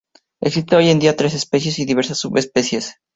Existen 0.41 0.79
hoy 0.79 0.89
en 0.89 0.97
día 0.97 1.15
tres 1.15 1.35
especies 1.35 1.77
y 1.77 1.85
diversas 1.85 2.17
subespecies. 2.17 2.95